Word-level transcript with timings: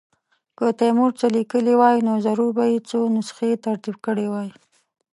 که 0.57 0.65
تیمور 0.79 1.11
څه 1.19 1.27
لیکلي 1.35 1.73
وای 1.79 1.97
نو 2.07 2.13
ضرور 2.25 2.51
به 2.57 2.65
یې 2.71 2.79
څو 2.89 2.99
نسخې 3.15 3.51
ترتیب 3.65 3.95
کړې 4.05 4.27
وای. 4.29 4.49